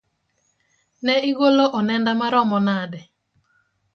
ne 1.05 1.15
igolo 1.29 1.65
onenda 1.79 2.11
maromo 2.19 2.57
nade? 2.67 3.01